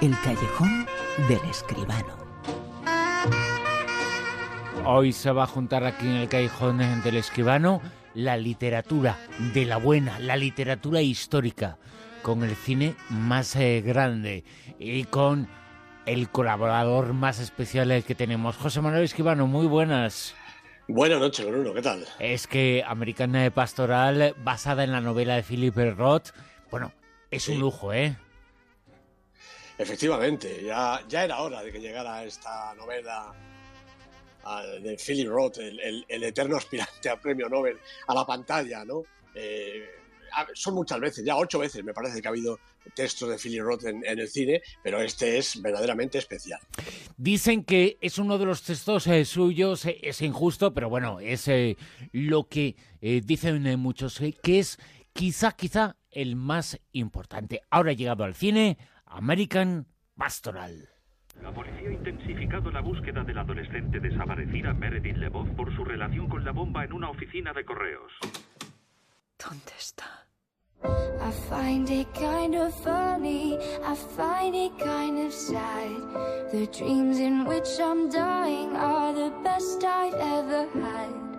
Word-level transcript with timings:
El 0.00 0.18
callejón 0.24 0.86
del 1.28 1.40
escribano. 1.50 2.16
Hoy 4.86 5.12
se 5.12 5.30
va 5.30 5.42
a 5.42 5.46
juntar 5.46 5.84
aquí 5.84 6.06
en 6.06 6.14
el 6.14 6.28
callejón 6.30 6.78
del 7.04 7.16
escribano 7.16 7.82
la 8.14 8.38
literatura 8.38 9.18
de 9.52 9.66
la 9.66 9.76
buena, 9.76 10.18
la 10.18 10.38
literatura 10.38 11.02
histórica, 11.02 11.76
con 12.22 12.42
el 12.44 12.56
cine 12.56 12.94
más 13.10 13.54
eh, 13.56 13.82
grande 13.84 14.44
y 14.78 15.04
con 15.04 15.48
el 16.06 16.30
colaborador 16.30 17.12
más 17.12 17.38
especial 17.38 18.02
que 18.02 18.14
tenemos. 18.14 18.56
José 18.56 18.80
Manuel 18.80 19.04
Escribano, 19.04 19.46
muy 19.46 19.66
buenas. 19.66 20.34
Buenas 20.88 21.20
noches, 21.20 21.46
Bruno, 21.46 21.74
¿qué 21.74 21.82
tal? 21.82 22.06
Es 22.18 22.46
que 22.46 22.82
Americana 22.86 23.50
Pastoral, 23.50 24.34
basada 24.42 24.82
en 24.82 24.92
la 24.92 25.02
novela 25.02 25.36
de 25.36 25.42
Philip 25.42 25.76
Roth, 25.94 26.30
bueno, 26.70 26.90
es 27.30 27.50
un 27.50 27.60
lujo, 27.60 27.92
¿eh? 27.92 28.16
Efectivamente, 29.80 30.62
ya, 30.62 31.02
ya 31.08 31.24
era 31.24 31.40
hora 31.40 31.62
de 31.62 31.72
que 31.72 31.80
llegara 31.80 32.22
esta 32.22 32.74
novela 32.74 33.32
de 34.82 34.96
Philip 34.98 35.26
Roth, 35.26 35.56
el, 35.56 36.04
eterno 36.06 36.58
aspirante 36.58 37.08
al 37.08 37.18
premio 37.18 37.48
Nobel, 37.48 37.78
a 38.06 38.14
la 38.14 38.26
pantalla, 38.26 38.84
¿no? 38.84 39.02
Eh, 39.34 39.88
son 40.52 40.74
muchas 40.74 41.00
veces, 41.00 41.24
ya 41.24 41.34
ocho 41.34 41.58
veces 41.58 41.82
me 41.82 41.94
parece 41.94 42.20
que 42.20 42.28
ha 42.28 42.30
habido 42.30 42.58
textos 42.94 43.30
de 43.30 43.38
Philip 43.38 43.62
Roth 43.62 43.86
en, 43.86 44.04
el 44.04 44.28
cine, 44.28 44.60
pero 44.82 45.00
este 45.00 45.38
es 45.38 45.62
verdaderamente 45.62 46.18
especial. 46.18 46.60
Dicen 47.16 47.64
que 47.64 47.96
es 48.02 48.18
uno 48.18 48.36
de 48.36 48.44
los 48.44 48.62
textos 48.62 49.06
eh, 49.06 49.24
suyos, 49.24 49.86
eh, 49.86 49.98
es 50.02 50.20
injusto, 50.20 50.74
pero 50.74 50.90
bueno, 50.90 51.20
es 51.20 51.48
lo 52.12 52.48
que 52.48 52.76
dicen 53.00 53.80
muchos, 53.80 54.20
que 54.42 54.58
es 54.58 54.76
quizá, 55.14 55.52
quizá 55.52 55.96
el 56.10 56.36
más 56.36 56.78
importante. 56.92 57.62
Ahora 57.70 57.92
ha 57.92 57.94
llegado 57.94 58.24
al 58.24 58.34
cine, 58.34 58.76
American 59.10 59.86
Pastoral. 60.16 60.88
La 61.42 61.52
policía 61.52 61.88
ha 61.88 61.92
intensificado 61.92 62.70
la 62.70 62.80
búsqueda 62.80 63.24
del 63.24 63.38
adolescente 63.38 63.98
desaparecida 63.98 64.72
Meredith 64.72 65.16
LeBoff 65.16 65.48
por 65.56 65.74
su 65.74 65.84
relación 65.84 66.28
con 66.28 66.44
la 66.44 66.52
bomba 66.52 66.84
en 66.84 66.92
una 66.92 67.10
oficina 67.10 67.52
de 67.52 67.64
correos. 67.64 68.12
¿Dónde 69.38 69.72
está? 69.78 70.26
I 70.82 71.32
find 71.48 71.90
it 71.90 72.06
kind 72.14 72.54
of 72.54 72.72
funny, 72.82 73.58
I 73.84 73.94
find 74.16 74.54
it 74.54 74.72
kind 74.78 75.26
of 75.26 75.32
sad. 75.32 76.50
The 76.52 76.66
dreams 76.66 77.18
in 77.18 77.44
which 77.46 77.78
I'm 77.80 78.08
dying 78.10 78.76
are 78.76 79.12
the 79.12 79.30
best 79.42 79.84
I've 79.84 80.14
ever 80.14 80.66
had. 80.74 81.29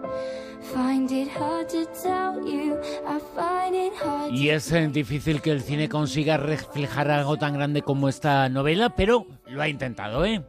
Y 4.31 4.49
es 4.49 4.71
eh, 4.71 4.87
difícil 4.87 5.41
que 5.41 5.51
el 5.51 5.61
cine 5.61 5.89
consiga 5.89 6.37
reflejar 6.37 7.11
algo 7.11 7.37
tan 7.37 7.53
grande 7.53 7.81
como 7.81 8.09
esta 8.09 8.47
novela, 8.49 8.95
pero 8.95 9.25
lo 9.47 9.61
ha 9.61 9.67
intentado, 9.67 10.25
¿eh? 10.25 10.43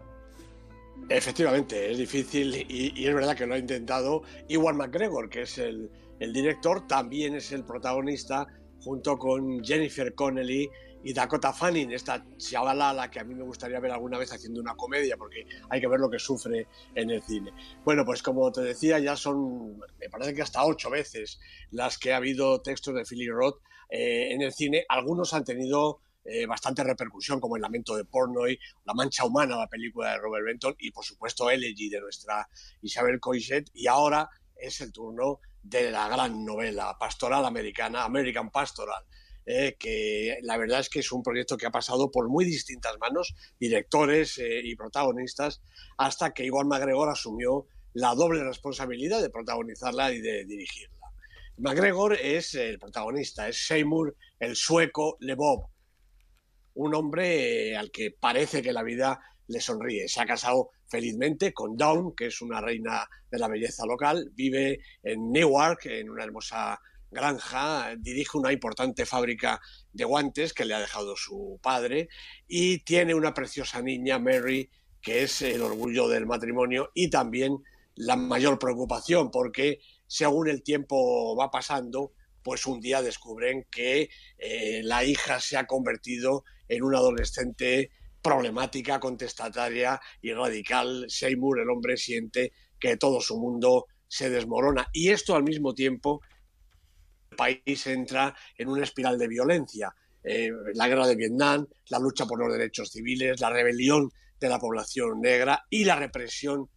Efectivamente, 1.08 1.90
es 1.90 1.98
difícil 1.98 2.66
y, 2.68 3.06
es 3.06 3.14
verdad 3.14 3.36
que 3.36 3.46
lo 3.46 3.54
ha 3.54 3.58
intentado. 3.58 4.22
Iwan 4.48 4.76
McGregor, 4.76 5.28
que 5.28 5.42
es 5.42 5.58
el, 5.58 5.90
el 6.20 6.32
director, 6.32 6.86
también 6.86 7.34
es 7.34 7.52
el 7.52 7.64
protagonista 7.64 8.46
junto 8.80 9.18
con 9.18 9.62
Jennifer 9.64 10.14
Connelly 10.14 10.70
y 11.04 11.12
Dakota 11.12 11.52
Fanning, 11.52 11.92
esta 11.92 12.24
chavala 12.36 12.92
la 12.92 13.10
que 13.10 13.20
a 13.20 13.24
mí 13.24 13.34
me 13.34 13.42
gustaría 13.42 13.80
ver 13.80 13.90
alguna 13.90 14.18
vez 14.18 14.32
haciendo 14.32 14.60
una 14.60 14.74
comedia, 14.74 15.16
porque 15.16 15.46
hay 15.68 15.80
que 15.80 15.88
ver 15.88 16.00
lo 16.00 16.10
que 16.10 16.18
sufre 16.18 16.68
en 16.94 17.10
el 17.10 17.22
cine. 17.22 17.52
Bueno, 17.84 18.04
pues 18.04 18.22
como 18.22 18.50
te 18.52 18.60
decía, 18.60 18.98
ya 18.98 19.16
son, 19.16 19.78
me 19.98 20.08
parece 20.10 20.34
que 20.34 20.42
hasta 20.42 20.64
ocho 20.64 20.90
veces 20.90 21.40
las 21.70 21.98
que 21.98 22.12
ha 22.12 22.16
habido 22.16 22.60
textos 22.62 22.94
de 22.94 23.04
Philly 23.04 23.28
Roth 23.28 23.60
eh, 23.88 24.32
en 24.32 24.42
el 24.42 24.52
cine. 24.52 24.84
Algunos 24.88 25.34
han 25.34 25.44
tenido 25.44 26.00
eh, 26.24 26.46
bastante 26.46 26.84
repercusión, 26.84 27.40
como 27.40 27.56
El 27.56 27.62
lamento 27.62 27.96
de 27.96 28.04
Pornoy, 28.04 28.58
La 28.84 28.94
mancha 28.94 29.24
humana, 29.24 29.56
la 29.56 29.66
película 29.66 30.12
de 30.12 30.18
Robert 30.18 30.44
Benton, 30.46 30.74
y 30.78 30.92
por 30.92 31.04
supuesto 31.04 31.50
Elegy 31.50 31.88
de 31.88 32.00
nuestra 32.00 32.48
Isabel 32.80 33.18
Coixet, 33.18 33.70
y 33.74 33.88
ahora 33.88 34.28
es 34.54 34.80
el 34.80 34.92
turno 34.92 35.40
de 35.62 35.90
la 35.90 36.08
gran 36.08 36.44
novela 36.44 36.96
pastoral 36.98 37.44
americana, 37.44 38.04
American 38.04 38.50
Pastoral, 38.50 39.04
eh, 39.46 39.76
que 39.78 40.38
la 40.42 40.56
verdad 40.56 40.80
es 40.80 40.88
que 40.88 41.00
es 41.00 41.12
un 41.12 41.22
proyecto 41.22 41.56
que 41.56 41.66
ha 41.66 41.70
pasado 41.70 42.10
por 42.10 42.28
muy 42.28 42.44
distintas 42.44 42.96
manos, 42.98 43.34
directores 43.58 44.38
eh, 44.38 44.60
y 44.62 44.76
protagonistas, 44.76 45.62
hasta 45.98 46.32
que 46.32 46.44
Iván 46.44 46.68
MacGregor 46.68 47.08
asumió 47.08 47.66
la 47.94 48.14
doble 48.14 48.44
responsabilidad 48.44 49.20
de 49.20 49.30
protagonizarla 49.30 50.12
y 50.12 50.20
de 50.20 50.44
dirigirla. 50.44 51.08
MacGregor 51.58 52.14
es 52.14 52.54
el 52.54 52.78
protagonista, 52.78 53.48
es 53.48 53.66
Seymour, 53.66 54.16
el 54.38 54.56
sueco 54.56 55.16
Lebob, 55.20 55.68
un 56.74 56.94
hombre 56.94 57.70
eh, 57.70 57.76
al 57.76 57.90
que 57.90 58.10
parece 58.10 58.62
que 58.62 58.72
la 58.72 58.82
vida 58.82 59.20
le 59.48 59.60
sonríe. 59.60 60.08
Se 60.08 60.20
ha 60.20 60.26
casado 60.26 60.70
felizmente 60.88 61.52
con 61.52 61.76
Dawn, 61.76 62.14
que 62.14 62.26
es 62.26 62.40
una 62.40 62.60
reina 62.60 63.06
de 63.30 63.38
la 63.38 63.48
belleza 63.48 63.84
local, 63.86 64.30
vive 64.34 64.80
en 65.02 65.30
Newark, 65.30 65.86
en 65.86 66.10
una 66.10 66.24
hermosa 66.24 66.78
granja, 67.12 67.94
dirige 67.98 68.38
una 68.38 68.52
importante 68.52 69.06
fábrica 69.06 69.60
de 69.92 70.04
guantes 70.04 70.52
que 70.52 70.64
le 70.64 70.74
ha 70.74 70.80
dejado 70.80 71.14
su 71.16 71.60
padre 71.62 72.08
y 72.48 72.78
tiene 72.80 73.14
una 73.14 73.34
preciosa 73.34 73.82
niña, 73.82 74.18
Mary, 74.18 74.70
que 75.00 75.22
es 75.22 75.42
el 75.42 75.62
orgullo 75.62 76.08
del 76.08 76.26
matrimonio 76.26 76.90
y 76.94 77.10
también 77.10 77.58
la 77.94 78.16
mayor 78.16 78.58
preocupación 78.58 79.30
porque 79.30 79.80
según 80.06 80.48
el 80.48 80.62
tiempo 80.62 81.36
va 81.36 81.50
pasando, 81.50 82.12
pues 82.42 82.66
un 82.66 82.80
día 82.80 83.02
descubren 83.02 83.66
que 83.70 84.08
eh, 84.38 84.80
la 84.82 85.04
hija 85.04 85.38
se 85.40 85.56
ha 85.56 85.66
convertido 85.66 86.44
en 86.68 86.82
una 86.82 86.98
adolescente 86.98 87.90
problemática, 88.22 89.00
contestataria 89.00 90.00
y 90.20 90.32
radical. 90.32 91.06
Seymour, 91.08 91.60
el 91.60 91.70
hombre, 91.70 91.96
siente 91.96 92.52
que 92.78 92.96
todo 92.96 93.20
su 93.20 93.38
mundo 93.38 93.86
se 94.08 94.30
desmorona. 94.30 94.88
Y 94.92 95.10
esto 95.10 95.34
al 95.34 95.42
mismo 95.42 95.74
tiempo 95.74 96.20
país 97.34 97.86
entra 97.86 98.34
en 98.56 98.68
una 98.68 98.84
espiral 98.84 99.18
de 99.18 99.28
violencia. 99.28 99.94
Eh, 100.24 100.50
la 100.74 100.88
guerra 100.88 101.06
de 101.06 101.16
Vietnam, 101.16 101.66
la 101.88 101.98
lucha 101.98 102.26
por 102.26 102.38
los 102.38 102.52
derechos 102.52 102.90
civiles, 102.90 103.40
la 103.40 103.50
rebelión 103.50 104.10
de 104.38 104.48
la 104.48 104.58
población 104.58 105.20
negra 105.20 105.64
y 105.70 105.84
la 105.84 105.96
represión 105.96 106.68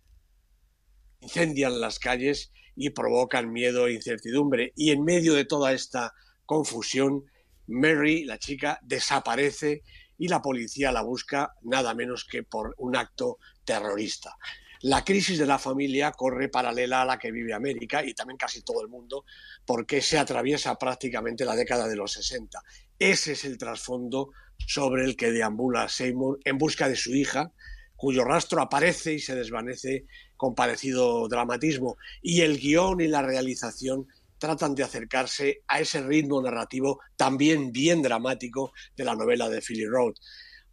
incendian 1.22 1.80
las 1.80 2.00
calles 2.00 2.52
y 2.76 2.90
provocan 2.90 3.52
miedo 3.52 3.88
e 3.88 3.94
incertidumbre. 3.94 4.74
Y 4.76 4.92
en 4.92 5.04
medio 5.04 5.34
de 5.34 5.46
toda 5.46 5.74
esta 5.74 6.14
confusión, 6.46 7.24
Mary, 7.68 8.24
la 8.26 8.38
chica, 8.38 8.80
desaparece 8.84 9.84
y 10.18 10.28
la 10.28 10.42
policía 10.42 10.92
la 10.92 11.02
busca 11.02 11.54
nada 11.62 11.94
menos 11.94 12.26
que 12.26 12.44
por 12.44 12.76
un 12.78 12.96
acto 12.96 13.38
terrorista. 13.64 14.38
La 14.82 15.04
crisis 15.04 15.40
de 15.40 15.46
la 15.46 15.60
familia 15.60 16.12
corre 16.12 16.50
paralela 16.50 17.02
a 17.02 17.06
la 17.06 17.18
que 17.18 17.32
vive 17.32 17.54
América 17.54 18.04
y 18.04 18.14
también 18.14 18.38
casi 18.38 18.62
todo 18.62 18.82
el 18.82 18.88
mundo 18.88 19.26
porque 19.66 20.02
se 20.02 20.18
atraviesa 20.18 20.78
prácticamente 20.78 21.46
la 21.46 21.56
década 21.56 21.88
de 21.88 21.96
los 21.96 22.14
60. 22.14 22.60
Ese 23.00 23.34
es 23.34 23.46
el 23.46 23.58
trasfondo 23.58 24.30
sobre 24.58 25.06
el 25.06 25.16
que 25.16 25.32
deambula 25.32 25.90
Seymour 25.90 26.40
en 26.44 26.58
busca 26.58 26.88
de 26.88 26.96
su 26.96 27.14
hija, 27.14 27.52
cuyo 27.96 28.24
rastro 28.24 28.62
aparece 28.62 29.14
y 29.14 29.20
se 29.20 29.36
desvanece 29.36 30.06
con 30.38 30.56
parecido 30.56 31.28
dramatismo. 31.28 31.98
Y 32.22 32.42
el 32.42 32.60
guion 32.60 33.02
y 33.02 33.08
la 33.08 33.22
realización 33.22 34.08
tratan 34.38 34.76
de 34.76 34.84
acercarse 34.84 35.64
a 35.68 35.80
ese 35.80 36.02
ritmo 36.02 36.42
narrativo 36.42 37.00
también 37.16 37.72
bien 37.72 38.02
dramático 38.02 38.74
de 38.96 39.06
la 39.06 39.16
novela 39.16 39.50
de 39.50 39.62
Philly 39.62 39.86
Roth. 39.86 40.18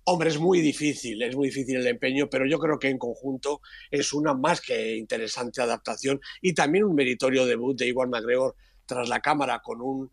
Hombre, 0.04 0.30
es 0.30 0.38
muy 0.38 0.60
difícil, 0.60 1.22
es 1.22 1.36
muy 1.36 1.48
difícil 1.48 1.76
el 1.76 1.86
empeño, 1.86 2.28
pero 2.28 2.44
yo 2.44 2.58
creo 2.58 2.78
que 2.78 2.88
en 2.88 2.98
conjunto 2.98 3.60
es 3.88 4.12
una 4.12 4.34
más 4.34 4.60
que 4.60 4.96
interesante 4.96 5.62
adaptación 5.62 6.20
y 6.40 6.54
también 6.54 6.84
un 6.84 6.96
meritorio 6.96 7.46
debut 7.46 7.78
de 7.78 7.86
Iwan 7.86 8.10
McGregor 8.10 8.56
tras 8.84 9.08
la 9.08 9.20
cámara 9.20 9.60
con 9.62 9.80
un 9.80 10.10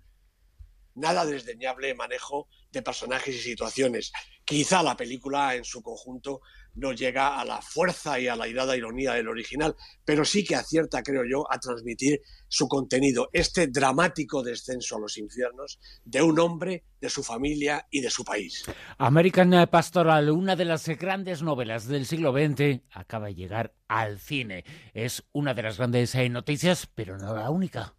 nada 0.94 1.26
desdeñable 1.26 1.96
manejo 1.96 2.48
de 2.72 2.84
personajes 2.84 3.36
y 3.36 3.40
situaciones. 3.40 4.12
Quizá 4.50 4.82
la 4.82 4.98
película 4.98 5.54
en 5.54 5.64
su 5.64 5.84
conjunto 5.84 6.42
no 6.74 6.92
llega 6.92 7.40
a 7.40 7.46
la 7.46 7.62
fuerza 7.62 8.20
y 8.20 8.28
a 8.28 8.36
la 8.36 8.48
irada 8.48 8.76
ironía 8.76 9.14
del 9.14 9.28
original, 9.28 9.76
pero 10.04 10.26
sí 10.26 10.44
que 10.44 10.56
acierta, 10.56 11.04
creo 11.04 11.22
yo, 11.24 11.46
a 11.54 11.60
transmitir 11.60 12.20
su 12.48 12.68
contenido, 12.68 13.30
este 13.32 13.68
dramático 13.68 14.42
descenso 14.42 14.96
a 14.96 15.02
los 15.02 15.20
infiernos 15.20 15.80
de 16.04 16.24
un 16.24 16.40
hombre, 16.40 16.84
de 17.00 17.12
su 17.12 17.22
familia 17.22 17.86
y 17.92 18.02
de 18.02 18.10
su 18.10 18.24
país. 18.24 18.64
American 18.98 19.68
Pastoral, 19.70 20.32
una 20.32 20.56
de 20.56 20.66
las 20.66 20.88
grandes 20.98 21.44
novelas 21.44 21.88
del 21.88 22.08
siglo 22.08 22.34
XX, 22.34 22.82
acaba 22.90 23.28
de 23.28 23.36
llegar 23.36 23.76
al 23.88 24.18
cine. 24.18 24.66
Es 24.96 25.26
una 25.32 25.54
de 25.54 25.62
las 25.62 25.78
grandes 25.78 26.16
eh, 26.16 26.28
noticias, 26.28 26.88
pero 26.96 27.20
no 27.20 27.36
la 27.36 27.52
única. 27.52 27.94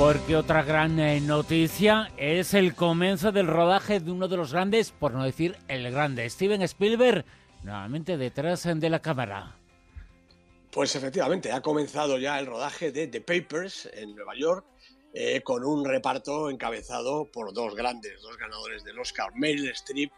Porque 0.00 0.34
otra 0.34 0.62
gran 0.62 0.98
eh, 0.98 1.20
noticia 1.20 2.10
es 2.16 2.54
el 2.54 2.74
comienzo 2.74 3.32
del 3.32 3.46
rodaje 3.46 4.00
de 4.00 4.10
uno 4.10 4.28
de 4.28 4.38
los 4.38 4.50
grandes, 4.50 4.92
por 4.92 5.12
no 5.12 5.22
decir 5.22 5.58
el 5.68 5.90
grande, 5.90 6.30
Steven 6.30 6.62
Spielberg, 6.62 7.26
nuevamente 7.64 8.16
detrás 8.16 8.62
de 8.62 8.88
la 8.88 9.02
cámara. 9.02 9.58
Pues 10.72 10.96
efectivamente, 10.96 11.52
ha 11.52 11.60
comenzado 11.60 12.16
ya 12.16 12.38
el 12.38 12.46
rodaje 12.46 12.92
de 12.92 13.08
The 13.08 13.20
Papers 13.20 13.90
en 13.92 14.16
Nueva 14.16 14.32
York, 14.34 14.64
eh, 15.12 15.42
con 15.42 15.66
un 15.66 15.84
reparto 15.84 16.48
encabezado 16.48 17.30
por 17.30 17.52
dos 17.52 17.74
grandes, 17.74 18.22
dos 18.22 18.38
ganadores 18.38 18.82
del 18.84 18.98
Oscar, 18.98 19.34
Meryl 19.34 19.68
Streep 19.68 20.10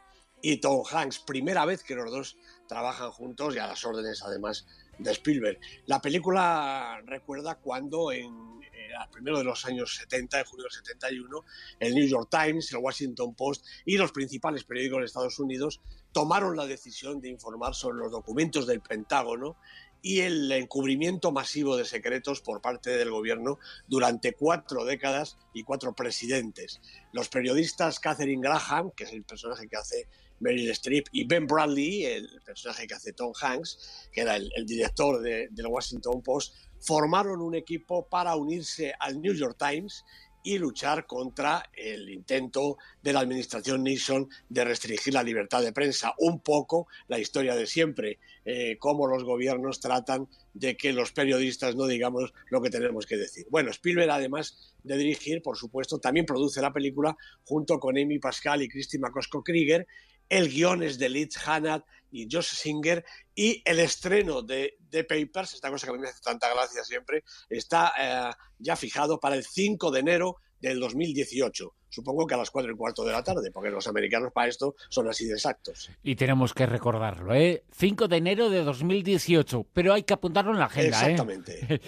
y 0.43 0.59
Tom 0.59 0.85
Hanks. 0.89 1.19
Primera 1.19 1.65
vez 1.65 1.83
que 1.83 1.97
los 1.97 2.09
dos 2.09 2.37
trabajan 2.69 3.11
juntos 3.11 3.57
y 3.57 3.59
a 3.59 3.67
las 3.67 3.85
órdenes 3.85 4.23
además 4.23 4.65
de 4.99 5.11
Spielberg. 5.11 5.59
La 5.87 6.01
película 6.01 7.03
recuerda 7.05 7.57
cuando 7.57 8.13
en 8.13 8.62
eh, 8.93 8.97
al 8.97 9.09
primero 9.11 9.39
de 9.39 9.45
los 9.45 9.65
años 9.65 9.97
70, 9.97 10.41
en 10.41 10.45
junio 10.45 10.65
del 10.65 10.73
71, 10.73 11.45
el 11.81 11.95
New 11.95 12.07
York 12.07 12.29
Times, 12.31 12.73
el 12.73 12.79
Washington 12.79 13.35
Post 13.35 13.67
y 13.85 13.97
los 13.97 14.13
principales 14.13 14.65
periódicos 14.65 15.01
de 15.01 15.07
Estados 15.07 15.39
Unidos 15.39 15.81
tomaron 16.13 16.57
la 16.57 16.67
decisión 16.67 17.21
de 17.21 17.29
informar 17.29 17.75
sobre 17.75 17.99
los 17.99 18.13
documentos 18.13 18.67
del 18.67 18.81
Pentágono 18.81 19.57
y 20.03 20.21
el 20.21 20.51
encubrimiento 20.51 21.31
masivo 21.31 21.77
de 21.77 21.85
secretos 21.85 22.41
por 22.41 22.61
parte 22.61 22.91
del 22.91 23.11
gobierno 23.11 23.59
durante 23.87 24.35
cuatro 24.35 24.85
décadas 24.85 25.39
y 25.55 25.63
cuatro 25.63 25.95
presidentes. 25.95 26.81
Los 27.13 27.29
periodistas 27.29 28.01
Catherine 28.01 28.43
Graham, 28.43 28.91
que 28.91 29.05
es 29.05 29.13
el 29.13 29.23
personaje 29.23 29.69
que 29.69 29.77
hace 29.77 30.09
Meryl 30.41 30.71
Streep, 30.71 31.07
y 31.13 31.25
Ben 31.25 31.47
Bradley, 31.47 32.05
el 32.05 32.41
personaje 32.45 32.87
que 32.87 32.95
hace 32.95 33.13
Tom 33.13 33.33
Hanks, 33.41 34.09
que 34.13 34.23
era 34.23 34.37
el, 34.37 34.67
director 34.67 35.21
de, 35.21 35.49
del 35.51 35.67
Washington 35.67 36.23
Post, 36.23 36.55
formaron 36.81 37.41
un 37.41 37.55
equipo 37.55 38.09
para 38.09 38.35
unirse 38.35 38.93
al 38.99 39.21
New 39.21 39.35
York 39.35 39.57
Times 39.59 40.05
y 40.45 40.59
luchar 40.59 41.07
contra 41.07 41.71
el 41.73 42.11
intento 42.11 42.77
de 43.03 43.13
la 43.13 43.21
administración 43.21 43.85
Nixon 43.85 44.29
de 44.49 44.65
restringir 44.65 45.15
la 45.15 45.23
libertad 45.23 45.63
de 45.63 45.73
prensa. 45.73 46.15
Un 46.19 46.41
poco 46.41 46.89
la 47.09 47.19
historia 47.19 47.55
de 47.55 47.67
siempre, 47.67 48.19
eh, 48.45 48.77
cómo 48.79 49.07
los 49.07 49.25
gobiernos 49.25 49.81
tratan 49.81 50.29
de 50.55 50.77
que 50.77 50.93
los 50.93 51.13
periodistas 51.13 51.77
no 51.77 51.87
digamos 51.87 52.35
lo 52.51 52.61
que 52.61 52.71
tenemos 52.71 53.07
que 53.07 53.17
decir. 53.17 53.47
Bueno, 53.51 53.71
Spielberg, 53.71 54.11
además 54.11 54.75
de 54.83 54.97
dirigir, 54.97 55.43
por 55.43 55.57
supuesto, 55.57 55.99
también 55.99 56.27
produce 56.27 56.61
la 56.61 56.73
película 56.73 57.17
junto 57.45 57.79
con 57.79 57.97
Amy 57.97 58.19
Pascal 58.19 58.63
y 58.63 58.69
Christy 58.69 58.99
McCosco-Krieger. 58.99 59.87
El 60.33 60.49
guion 60.49 60.83
es 60.83 60.99
de 60.99 61.11
Liz 61.11 61.37
Hannah 61.47 61.85
y 62.11 62.27
Josh 62.31 62.55
Singer 62.55 63.05
y 63.35 63.61
el 63.67 63.81
estreno 63.81 64.41
de 64.41 64.79
The 64.89 65.05
Papers, 65.05 65.53
esta 65.53 65.69
cosa 65.69 65.87
que 65.87 65.91
a 65.91 65.93
mí 65.93 66.01
me 66.01 66.09
hace 66.09 66.23
tanta 66.23 66.49
gracia 66.55 66.83
siempre, 66.85 67.23
está 67.51 67.93
eh, 68.01 68.33
ya 68.59 68.75
fijado 68.77 69.21
para 69.21 69.37
el 69.37 69.45
5 69.45 69.91
de 69.91 70.01
enero 70.01 70.37
del 70.59 70.81
2018. 70.81 71.75
Supongo 71.91 72.27
que 72.27 72.33
a 72.33 72.39
las 72.39 72.51
4 72.51 72.73
y 72.73 72.75
cuarto 72.75 73.05
de 73.05 73.13
la 73.13 73.23
tarde, 73.23 73.51
porque 73.51 73.69
los 73.69 73.87
americanos 73.87 74.33
para 74.33 74.49
esto 74.49 74.75
son 74.89 75.07
así 75.07 75.27
de 75.27 75.35
exactos. 75.35 75.91
Y 76.03 76.17
tenemos 76.17 76.55
que 76.55 76.65
recordarlo, 76.65 77.35
¿eh? 77.35 77.65
5 77.71 78.09
de 78.09 78.17
enero 78.17 78.49
de 78.49 78.65
2018, 78.65 79.67
pero 79.75 79.93
hay 79.93 80.05
que 80.05 80.15
apuntarlo 80.15 80.53
en 80.53 80.61
la 80.61 80.65
agenda. 80.65 80.97
¿eh? 80.97 81.11
Exactamente. 81.11 81.83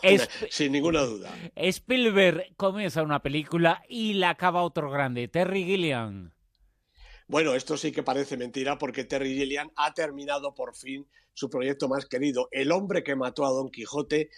Sin 0.48 0.72
ninguna 0.72 1.02
duda. 1.02 1.30
Spielberg 1.54 2.56
comienza 2.56 3.02
una 3.02 3.20
película 3.20 3.82
y 3.90 4.14
la 4.14 4.30
acaba 4.30 4.62
otro 4.62 4.90
grande, 4.90 5.28
Terry 5.28 5.64
Gilliam. 5.64 6.32
Bueno, 7.28 7.54
esto 7.54 7.76
sí 7.76 7.92
que 7.92 8.02
parece 8.02 8.38
mentira 8.38 8.78
porque 8.78 9.04
Terry 9.04 9.34
Gilliam 9.34 9.70
ha 9.76 9.92
terminado 9.92 10.54
por 10.54 10.74
fin 10.74 11.06
su 11.34 11.50
proyecto 11.50 11.86
más 11.86 12.06
querido, 12.06 12.48
El 12.50 12.72
hombre 12.72 13.04
que 13.04 13.14
mató 13.14 13.44
a 13.44 13.50
Don 13.50 13.70
Quijote. 13.70 14.30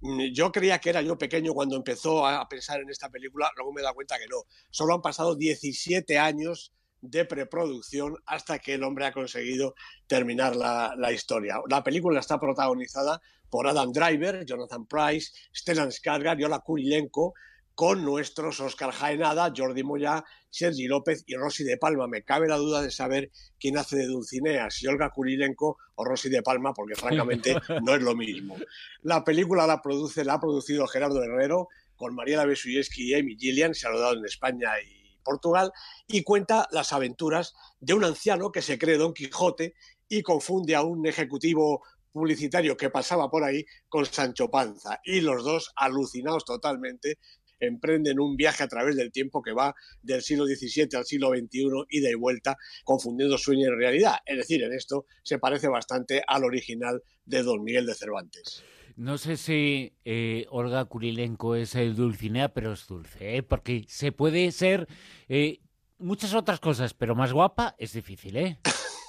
Mm, 0.00 0.32
yo 0.32 0.50
creía 0.50 0.78
que 0.80 0.88
era 0.90 1.02
yo 1.02 1.18
pequeño 1.18 1.52
cuando 1.52 1.76
empezó 1.76 2.26
a 2.26 2.48
pensar 2.48 2.80
en 2.80 2.88
esta 2.88 3.10
película, 3.10 3.50
luego 3.54 3.72
me 3.72 3.80
he 3.80 3.84
dado 3.84 3.94
cuenta 3.94 4.18
que 4.18 4.26
no. 4.28 4.44
Solo 4.70 4.94
han 4.94 5.02
pasado 5.02 5.36
17 5.36 6.18
años 6.18 6.72
de 7.02 7.26
preproducción 7.26 8.16
hasta 8.24 8.58
que 8.58 8.74
el 8.74 8.82
hombre 8.82 9.06
ha 9.06 9.12
conseguido 9.12 9.74
terminar 10.06 10.56
la, 10.56 11.12
historia. 11.12 11.60
La 11.68 11.84
película 11.84 12.20
está 12.20 12.40
protagonizada 12.40 13.20
por 13.50 13.68
Adam 13.68 13.92
Driver, 13.92 14.44
Jonathan 14.46 14.86
Price, 14.86 15.32
Stellan 15.54 15.90
Skarsgård 15.90 16.40
y 16.40 16.44
Ola 16.44 16.60
Kurilenko, 16.60 17.34
con 17.78 18.04
nuestros 18.04 18.58
Oscar 18.58 18.90
Jaenada, 18.90 19.52
Jordi 19.56 19.84
Moya, 19.84 20.24
Sergi 20.50 20.88
López 20.88 21.22
y 21.28 21.36
Rosy 21.36 21.62
de 21.62 21.76
Palma. 21.76 22.08
Me 22.08 22.24
cabe 22.24 22.48
la 22.48 22.56
duda 22.56 22.82
de 22.82 22.90
saber 22.90 23.30
quién 23.56 23.78
hace 23.78 23.96
de 23.96 24.06
Dulcinea, 24.08 24.68
si 24.68 24.88
Olga 24.88 25.10
Kurilenko 25.10 25.78
o 25.94 26.04
Rosy 26.04 26.28
de 26.28 26.42
Palma, 26.42 26.74
porque 26.74 26.96
francamente 26.96 27.54
no 27.84 27.94
es 27.94 28.02
lo 28.02 28.16
mismo. 28.16 28.56
La 29.02 29.22
película 29.22 29.64
la 29.64 29.80
produce, 29.80 30.24
la 30.24 30.34
ha 30.34 30.40
producido 30.40 30.88
Gerardo 30.88 31.22
Herrero 31.22 31.68
con 31.94 32.16
Mariela 32.16 32.46
Besuyeski 32.46 33.10
y 33.10 33.14
Amy 33.14 33.36
Gillian, 33.38 33.74
se 33.74 33.86
ha 33.86 33.90
rodado 33.90 34.18
en 34.18 34.24
España 34.24 34.70
y 34.80 35.16
Portugal, 35.22 35.70
y 36.08 36.24
cuenta 36.24 36.66
las 36.72 36.92
aventuras 36.92 37.54
de 37.78 37.94
un 37.94 38.02
anciano 38.02 38.50
que 38.50 38.60
se 38.60 38.76
cree 38.76 38.98
Don 38.98 39.14
Quijote 39.14 39.74
y 40.08 40.22
confunde 40.22 40.74
a 40.74 40.82
un 40.82 41.06
ejecutivo 41.06 41.84
publicitario 42.10 42.76
que 42.76 42.90
pasaba 42.90 43.30
por 43.30 43.44
ahí 43.44 43.64
con 43.88 44.04
Sancho 44.04 44.50
Panza. 44.50 45.00
Y 45.04 45.20
los 45.20 45.44
dos, 45.44 45.70
alucinados 45.76 46.44
totalmente, 46.44 47.18
emprenden 47.60 48.20
un 48.20 48.36
viaje 48.36 48.62
a 48.62 48.68
través 48.68 48.96
del 48.96 49.12
tiempo 49.12 49.42
que 49.42 49.52
va 49.52 49.74
del 50.02 50.22
siglo 50.22 50.46
XVII 50.46 50.88
al 50.94 51.04
siglo 51.04 51.30
XXI 51.30 51.68
y 51.90 52.00
de 52.00 52.14
vuelta, 52.14 52.56
confundiendo 52.84 53.38
sueño 53.38 53.66
y 53.66 53.70
realidad. 53.70 54.16
Es 54.24 54.38
decir, 54.38 54.62
en 54.62 54.72
esto 54.72 55.06
se 55.22 55.38
parece 55.38 55.68
bastante 55.68 56.22
al 56.26 56.44
original 56.44 57.02
de 57.24 57.42
Don 57.42 57.62
Miguel 57.62 57.86
de 57.86 57.94
Cervantes. 57.94 58.64
No 58.96 59.16
sé 59.16 59.36
si 59.36 59.92
eh, 60.04 60.46
Olga 60.50 60.84
Kurilenko 60.86 61.54
es 61.54 61.76
el 61.76 61.94
Dulcinea, 61.94 62.52
pero 62.52 62.72
es 62.72 62.86
dulce, 62.88 63.36
¿eh? 63.36 63.42
porque 63.44 63.84
se 63.86 64.10
puede 64.10 64.50
ser 64.50 64.88
eh, 65.28 65.60
muchas 65.98 66.34
otras 66.34 66.58
cosas, 66.58 66.94
pero 66.94 67.14
más 67.14 67.32
guapa 67.32 67.76
es 67.78 67.92
difícil, 67.92 68.36
¿eh? 68.36 68.58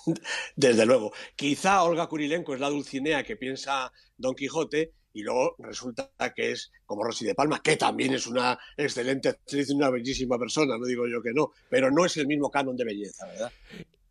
Desde 0.56 0.86
luego. 0.86 1.12
Quizá 1.36 1.82
Olga 1.84 2.08
Kurilenko 2.08 2.54
es 2.54 2.60
la 2.60 2.70
Dulcinea 2.70 3.24
que 3.24 3.36
piensa 3.36 3.92
Don 4.16 4.36
Quijote, 4.36 4.94
y 5.14 5.24
luego 5.24 5.56
resulta 5.60 6.10
que 6.36 6.52
es 6.52 6.72
como 6.86 7.04
Rosy 7.04 7.26
de 7.26 7.36
Palma, 7.36 7.62
que 7.62 7.78
también 7.78 8.14
es 8.14 8.28
una 8.28 8.58
excelente 8.78 9.30
actriz 9.30 9.70
y 9.70 9.74
una 9.74 9.90
bellísima 9.90 10.38
persona, 10.38 10.78
no 10.78 10.86
digo 10.86 11.08
yo 11.08 11.22
que 11.22 11.34
no, 11.34 11.52
pero 11.70 11.92
no 11.92 12.06
es 12.06 12.18
el 12.18 12.28
mismo 12.28 12.50
canon 12.50 12.76
de 12.76 12.86
belleza, 12.86 13.26
¿verdad? 13.28 13.52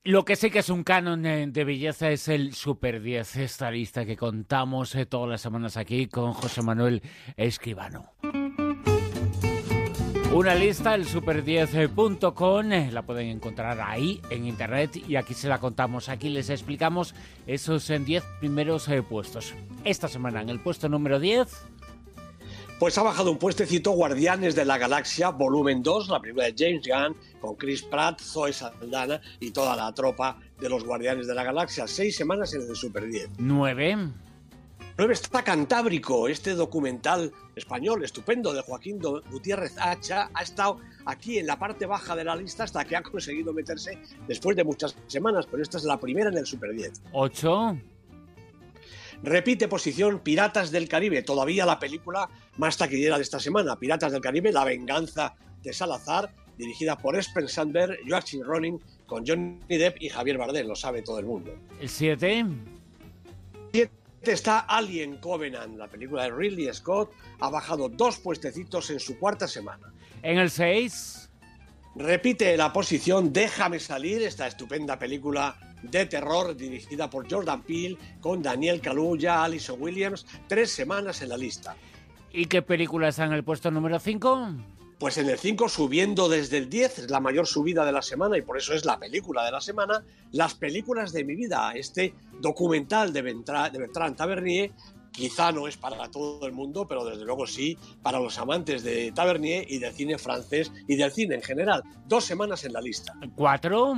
Lo 0.05 0.25
que 0.25 0.37
sí 0.37 0.51
que 0.51 0.61
es 0.61 0.71
un 0.71 0.85
canon 0.85 1.23
de 1.23 1.65
belleza 1.65 2.11
es 2.11 2.29
el 2.29 2.55
Super 2.55 3.03
10, 3.03 3.37
esta 3.37 3.71
lista 3.71 4.07
que 4.07 4.17
contamos 4.17 4.95
eh, 4.95 5.05
todas 5.05 5.29
las 5.29 5.43
semanas 5.43 5.77
aquí 5.77 6.07
con 6.07 6.33
José 6.33 6.63
Manuel 6.63 7.03
Escribano. 7.37 8.13
Una 10.39 10.55
lista, 10.55 10.95
el 10.95 11.05
super10.com, 11.05 12.73
eh, 12.73 12.93
la 12.93 13.03
pueden 13.03 13.27
encontrar 13.27 13.81
ahí 13.81 14.23
en 14.31 14.47
internet 14.47 15.03
y 15.09 15.17
aquí 15.17 15.35
se 15.35 15.49
la 15.49 15.59
contamos. 15.59 16.09
Aquí 16.09 16.29
les 16.29 16.49
explicamos 16.49 17.13
esos 17.45 17.89
10 17.89 18.23
eh, 18.23 18.27
primeros 18.39 18.87
eh, 18.87 19.03
puestos. 19.03 19.53
Esta 19.83 20.07
semana 20.07 20.41
en 20.41 20.49
el 20.49 20.61
puesto 20.61 20.89
número 20.89 21.19
10. 21.19 21.49
Pues 22.79 22.97
ha 22.99 23.03
bajado 23.03 23.33
un 23.33 23.39
puestecito 23.39 23.91
Guardianes 23.91 24.55
de 24.55 24.65
la 24.65 24.79
Galaxia, 24.79 25.31
volumen 25.31 25.83
2, 25.83 26.09
la 26.09 26.21
película 26.21 26.45
de 26.45 26.55
James 26.57 26.87
Gunn, 26.87 27.17
con 27.41 27.57
Chris 27.57 27.83
Pratt, 27.83 28.21
Zoe 28.21 28.53
Saldana 28.53 29.21
y 29.41 29.51
toda 29.51 29.75
la 29.75 29.93
tropa 29.93 30.39
de 30.61 30.69
los 30.69 30.85
Guardianes 30.85 31.27
de 31.27 31.35
la 31.35 31.43
Galaxia. 31.43 31.89
Seis 31.89 32.15
semanas 32.15 32.55
en 32.55 32.61
el 32.63 32.77
Super 32.77 33.09
10. 33.09 33.31
9. 33.39 34.28
9 34.99 35.15
está 35.15 35.45
Cantábrico, 35.45 36.27
este 36.27 36.57
documental 36.57 37.33
español 37.55 38.03
estupendo 38.03 38.53
de 38.53 38.63
Joaquín 38.63 38.99
Gutiérrez 39.31 39.77
Hacha, 39.79 40.29
ha 40.35 40.43
estado 40.43 40.81
aquí 41.05 41.39
en 41.39 41.47
la 41.47 41.57
parte 41.57 41.87
baja 41.87 42.17
de 42.17 42.25
la 42.25 42.35
lista 42.35 42.65
hasta 42.65 42.85
que 42.85 42.97
ha 42.97 43.03
conseguido 43.05 43.53
meterse 43.53 43.97
después 44.27 44.57
de 44.57 44.65
muchas 44.65 44.97
semanas, 45.07 45.47
pero 45.49 45.63
esta 45.63 45.79
es 45.79 45.85
la 45.85 46.01
primera 46.01 46.31
en 46.31 46.39
el 46.39 46.47
Super 46.47 46.75
10. 46.75 47.01
8. 47.13 47.79
Repite 49.23 49.69
posición 49.69 50.19
Piratas 50.19 50.73
del 50.73 50.89
Caribe, 50.89 51.23
todavía 51.23 51.65
la 51.65 51.79
película 51.79 52.29
más 52.57 52.77
taquillera 52.77 53.19
de 53.19 53.23
esta 53.23 53.39
semana. 53.39 53.77
Piratas 53.77 54.11
del 54.11 54.21
Caribe, 54.21 54.51
La 54.51 54.65
venganza 54.65 55.37
de 55.63 55.73
Salazar, 55.73 56.35
dirigida 56.57 56.99
por 56.99 57.17
Spencer 57.17 57.49
Sandberg, 57.49 57.99
Joachim 58.09 58.43
Ronin, 58.43 58.81
con 59.07 59.25
Johnny 59.25 59.61
Depp 59.69 60.03
y 60.03 60.09
Javier 60.09 60.39
Bardem, 60.39 60.67
lo 60.67 60.75
sabe 60.75 61.03
todo 61.03 61.21
el 61.21 61.27
mundo. 61.27 61.55
El 61.81 61.89
7 61.89 62.45
está 64.23 64.61
Alien 64.61 65.19
Covenant, 65.19 65.77
la 65.77 65.89
película 65.89 66.25
de 66.25 66.31
Ridley 66.31 66.73
Scott, 66.73 67.13
ha 67.41 67.51
bajado 67.51 67.89
dos 67.89 68.19
puestecitos 68.19 68.91
en 68.91 69.01
su 69.01 69.19
cuarta 69.19 69.47
semana. 69.47 69.93
En 70.23 70.39
el 70.39 70.51
6. 70.51 71.31
Repite 71.97 72.57
la 72.57 72.73
posición 72.73 73.33
Déjame 73.33 73.81
salir, 73.81 74.23
esta 74.23 74.47
estupenda 74.47 74.99
película 74.99 75.57
de 75.83 76.07
terror 76.07 76.57
dirigida 76.57 77.09
por 77.09 77.31
Jordan 77.31 77.63
Peele 77.63 77.97
con 78.21 78.43
Daniel 78.43 78.81
Kaluuya, 78.81 79.43
Alison 79.43 79.81
Williams, 79.81 80.27
tres 80.47 80.71
semanas 80.71 81.23
en 81.23 81.31
la 81.31 81.37
lista. 81.37 81.77
¿Y 82.33 82.47
qué 82.47 82.63
película 82.63 83.09
está 83.09 83.25
en 83.25 83.33
el 83.33 83.45
puesto 83.45 83.71
número 83.71 83.99
5? 83.99 84.78
Pues 84.99 85.17
en 85.17 85.29
el 85.29 85.39
5 85.39 85.69
subiendo 85.69 86.29
desde 86.29 86.59
el 86.59 86.69
10, 86.69 86.99
es 86.99 87.11
la 87.11 87.21
mayor 87.21 87.47
subida 87.47 87.85
de 87.85 87.93
la 87.93 88.03
semana 88.03 88.37
y 88.37 88.43
por 88.43 88.59
eso 88.59 88.75
es 88.75 88.85
la 88.85 88.99
película 88.99 89.45
de 89.45 89.53
la 89.53 89.61
semana, 89.61 90.05
Las 90.33 90.55
películas 90.55 91.13
de 91.13 91.25
mi 91.25 91.37
vida, 91.37 91.73
este 91.75 92.15
documental 92.41 93.13
de, 93.13 93.23
Bertrand 93.23 94.17
Tavernier, 94.17 94.73
quizá 95.13 95.53
no 95.53 95.69
es 95.69 95.77
para 95.77 96.11
todo 96.11 96.45
el 96.47 96.53
mundo, 96.53 96.87
pero 96.89 97.05
desde 97.05 97.25
luego 97.25 97.47
sí 97.47 97.79
para 98.03 98.19
los 98.19 98.39
amantes 98.39 98.83
de 98.83 99.13
Tavernier 99.13 99.65
y 99.71 99.79
del 99.79 99.93
cine 99.93 100.19
francés 100.19 100.73
y 100.89 100.97
del 100.97 101.13
cine 101.13 101.37
en 101.37 101.43
general. 101.43 101.83
Dos 102.07 102.25
semanas 102.25 102.65
en 102.65 102.73
la 102.73 102.81
lista. 102.81 103.15
¿Cuatro? 103.37 103.97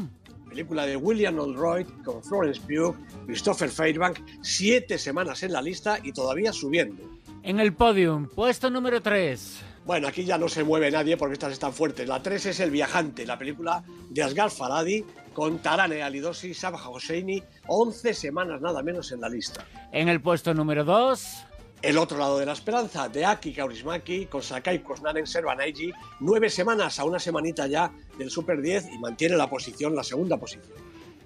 Película 0.51 0.85
de 0.85 0.97
William 0.97 1.39
Oldroyd 1.39 1.87
con 2.05 2.23
Florence 2.23 2.61
Pugh, 2.61 2.95
Christopher 3.27 3.71
Fairbank, 3.71 4.19
siete 4.43 4.99
semanas 4.99 5.43
en 5.45 5.53
la 5.53 5.63
lista 5.63 5.99
y 6.03 6.13
todavía 6.13 6.53
subiendo. 6.53 7.03
En 7.43 7.59
el 7.59 7.73
podium, 7.73 8.29
puesto 8.29 8.69
número 8.69 9.01
3. 9.01 9.70
Bueno, 9.85 10.09
aquí 10.09 10.25
ya 10.25 10.39
no 10.39 10.49
se 10.49 10.63
mueve 10.63 10.91
nadie 10.91 11.17
porque 11.17 11.35
estas 11.35 11.53
están 11.53 11.73
fuertes. 11.73 12.07
La 12.07 12.23
3 12.23 12.47
es 12.47 12.61
El 12.61 12.71
Viajante, 12.71 13.27
la 13.27 13.39
película 13.39 13.83
de 14.09 14.23
Asghar 14.23 14.51
Faradi 14.51 15.05
con 15.33 15.59
Tarane 15.61 16.03
Alidosi, 16.03 16.55
Sabah 16.55 16.89
Hosseini, 16.89 17.43
11 17.67 18.15
semanas 18.15 18.61
nada 18.61 18.83
menos 18.83 19.11
en 19.13 19.21
la 19.21 19.29
lista. 19.29 19.67
En 19.93 20.09
el 20.09 20.21
puesto 20.21 20.55
número 20.55 20.85
2... 20.85 21.47
El 21.83 21.97
otro 21.97 22.19
lado 22.19 22.39
de 22.39 22.45
la 22.45 22.53
esperanza, 22.53 23.09
de 23.09 23.25
Aki 23.25 23.55
Kaurismaki, 23.55 24.27
con 24.27 24.43
Sakai 24.43 24.83
Kosnaren 24.83 25.27
Servanaiji, 25.27 25.91
nueve 26.21 26.51
semanas 26.51 26.99
a 26.99 27.05
una 27.05 27.19
semanita 27.19 27.67
ya 27.67 27.91
del 28.19 28.31
Super 28.31 28.61
10 28.61 28.93
y 28.93 28.99
mantiene 28.99 29.35
la 29.35 29.49
posición, 29.49 29.97
la 29.97 30.05
segunda 30.05 30.37
posición. 30.37 30.75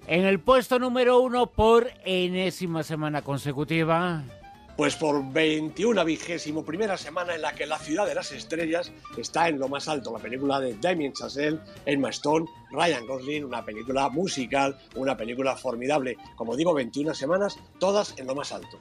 En 0.06 0.24
el 0.24 0.38
puesto 0.38 0.78
número 0.78 1.18
uno 1.18 1.48
por 1.48 1.90
enésima 2.04 2.84
semana 2.84 3.22
consecutiva. 3.22 4.22
Pues 4.76 4.96
por 4.96 5.32
21 5.32 6.04
vigésimo 6.04 6.64
primera 6.64 6.96
semana 6.96 7.36
en 7.36 7.42
la 7.42 7.54
que 7.54 7.64
la 7.64 7.78
ciudad 7.78 8.06
de 8.06 8.14
las 8.16 8.32
estrellas 8.32 8.90
está 9.16 9.48
en 9.48 9.60
lo 9.60 9.68
más 9.68 9.86
alto. 9.86 10.12
La 10.12 10.18
película 10.18 10.58
de 10.58 10.74
Damien 10.74 11.12
Chazelle, 11.12 11.60
Emma 11.86 12.10
Stone, 12.10 12.46
Ryan 12.72 13.06
Gosling, 13.06 13.44
una 13.44 13.64
película 13.64 14.08
musical, 14.08 14.76
una 14.96 15.16
película 15.16 15.54
formidable. 15.54 16.16
Como 16.34 16.56
digo, 16.56 16.74
21 16.74 17.14
semanas, 17.14 17.56
todas 17.78 18.18
en 18.18 18.26
lo 18.26 18.34
más 18.34 18.52
alto. 18.52 18.80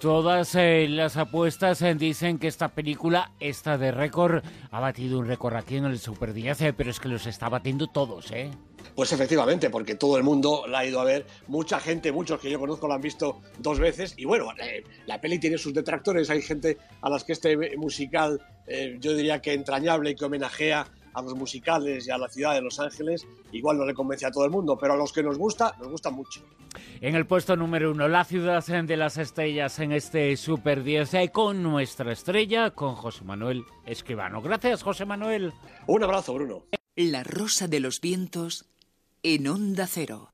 Todas 0.00 0.54
eh, 0.54 0.86
las 0.88 1.18
apuestas 1.18 1.82
eh, 1.82 1.94
dicen 1.94 2.38
que 2.38 2.48
esta 2.48 2.68
película, 2.68 3.32
esta 3.38 3.76
de 3.76 3.92
récord, 3.92 4.42
ha 4.70 4.80
batido 4.80 5.18
un 5.18 5.26
récord 5.26 5.54
aquí 5.54 5.76
en 5.76 5.84
el 5.84 5.98
Super 5.98 6.32
10, 6.32 6.60
eh, 6.62 6.72
pero 6.72 6.90
es 6.90 6.98
que 6.98 7.08
los 7.08 7.26
está 7.26 7.50
batiendo 7.50 7.86
todos, 7.86 8.30
¿eh? 8.30 8.50
Pues 8.94 9.12
efectivamente, 9.12 9.70
porque 9.70 9.94
todo 9.94 10.16
el 10.16 10.22
mundo 10.22 10.64
la 10.66 10.80
ha 10.80 10.86
ido 10.86 11.00
a 11.00 11.04
ver, 11.04 11.26
mucha 11.46 11.80
gente, 11.80 12.12
muchos 12.12 12.40
que 12.40 12.50
yo 12.50 12.58
conozco 12.58 12.88
la 12.88 12.96
han 12.96 13.00
visto 13.00 13.40
dos 13.58 13.78
veces, 13.78 14.14
y 14.16 14.24
bueno, 14.24 14.48
la 15.06 15.20
peli 15.20 15.38
tiene 15.38 15.58
sus 15.58 15.74
detractores, 15.74 16.30
hay 16.30 16.42
gente 16.42 16.78
a 17.00 17.08
las 17.08 17.24
que 17.24 17.32
este 17.32 17.76
musical, 17.76 18.40
yo 19.00 19.14
diría 19.14 19.40
que 19.40 19.52
entrañable 19.52 20.10
y 20.10 20.14
que 20.14 20.24
homenajea 20.24 20.86
a 21.12 21.22
los 21.22 21.34
musicales 21.34 22.06
y 22.06 22.10
a 22.10 22.18
la 22.18 22.28
ciudad 22.28 22.54
de 22.54 22.62
Los 22.62 22.78
Ángeles, 22.80 23.26
igual 23.52 23.78
no 23.78 23.84
le 23.84 23.94
convence 23.94 24.26
a 24.26 24.30
todo 24.30 24.44
el 24.44 24.50
mundo, 24.50 24.76
pero 24.78 24.94
a 24.94 24.96
los 24.96 25.12
que 25.12 25.22
nos 25.22 25.38
gusta, 25.38 25.74
nos 25.78 25.88
gusta 25.88 26.10
mucho. 26.10 26.42
En 27.00 27.14
el 27.14 27.26
puesto 27.26 27.56
número 27.56 27.90
uno, 27.90 28.06
la 28.08 28.24
ciudad 28.24 28.64
de 28.64 28.96
las 28.96 29.18
estrellas 29.18 29.78
en 29.80 29.92
este 29.92 30.36
Super 30.36 30.82
10 30.82 31.14
eh, 31.14 31.30
con 31.30 31.62
nuestra 31.62 32.12
estrella, 32.12 32.70
con 32.70 32.94
José 32.94 33.24
Manuel 33.24 33.64
Escribano. 33.86 34.40
Gracias, 34.40 34.82
José 34.82 35.04
Manuel. 35.04 35.52
Un 35.86 36.04
abrazo, 36.04 36.34
Bruno. 36.34 36.62
La 36.96 37.22
rosa 37.22 37.68
de 37.68 37.78
los 37.78 38.00
vientos 38.00 38.66
en 39.22 39.46
onda 39.46 39.86
cero. 39.86 40.32